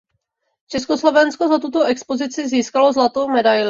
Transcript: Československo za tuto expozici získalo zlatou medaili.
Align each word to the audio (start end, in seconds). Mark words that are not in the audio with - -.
Československo 0.67 1.45
za 1.47 1.59
tuto 1.61 1.85
expozici 1.85 2.49
získalo 2.49 2.89
zlatou 2.93 3.27
medaili. 3.29 3.59